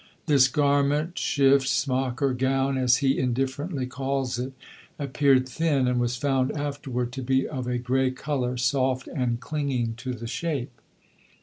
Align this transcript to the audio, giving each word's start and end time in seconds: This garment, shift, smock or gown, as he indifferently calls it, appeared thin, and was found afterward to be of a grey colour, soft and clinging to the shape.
This 0.25 0.47
garment, 0.47 1.19
shift, 1.19 1.67
smock 1.67 2.23
or 2.23 2.33
gown, 2.33 2.75
as 2.75 2.97
he 3.05 3.19
indifferently 3.19 3.85
calls 3.85 4.39
it, 4.39 4.53
appeared 4.97 5.47
thin, 5.47 5.87
and 5.87 5.99
was 5.99 6.15
found 6.17 6.51
afterward 6.53 7.11
to 7.11 7.21
be 7.21 7.47
of 7.47 7.67
a 7.67 7.77
grey 7.77 8.09
colour, 8.09 8.57
soft 8.57 9.07
and 9.07 9.39
clinging 9.39 9.93
to 9.97 10.13
the 10.13 10.25
shape. 10.25 10.71